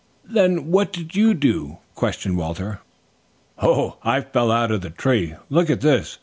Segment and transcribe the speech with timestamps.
[0.25, 2.79] "Then what did you do?" questioned Walter.
[3.59, 5.35] "Oh, I fell out of the tree.
[5.51, 6.17] Look at this!"